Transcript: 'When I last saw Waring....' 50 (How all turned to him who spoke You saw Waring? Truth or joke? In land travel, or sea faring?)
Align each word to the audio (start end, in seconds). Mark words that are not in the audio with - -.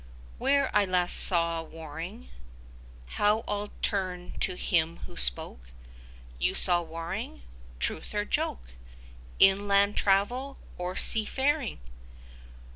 'When 0.39 0.67
I 0.73 0.83
last 0.85 1.15
saw 1.15 1.61
Waring....' 1.61 2.29
50 3.05 3.13
(How 3.17 3.39
all 3.41 3.69
turned 3.83 4.41
to 4.41 4.55
him 4.55 4.97
who 5.05 5.15
spoke 5.15 5.59
You 6.39 6.55
saw 6.55 6.81
Waring? 6.81 7.43
Truth 7.79 8.15
or 8.15 8.25
joke? 8.25 8.69
In 9.37 9.67
land 9.67 9.95
travel, 9.95 10.57
or 10.79 10.95
sea 10.95 11.25
faring?) 11.25 11.77